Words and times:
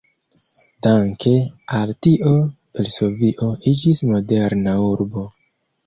Danke 0.87 1.33
al 1.81 1.93
tio 2.07 2.33
Varsovio 2.33 3.53
iĝis 3.77 4.05
moderna 4.15 4.79
urbo. 4.93 5.33